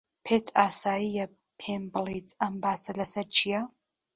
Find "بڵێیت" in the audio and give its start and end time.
1.93-2.29